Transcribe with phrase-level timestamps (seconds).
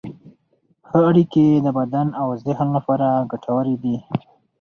[0.87, 3.97] ښه اړیکې د بدن او ذهن لپاره ګټورې دي.